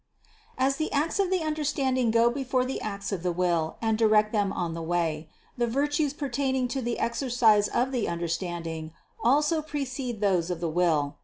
[0.57, 4.31] As the acts of the understanding go before the acts of the will and direct
[4.31, 8.93] them on the way, the virtues pertaining to the exercise of the understanding
[9.23, 11.17] also pre cede those of the will.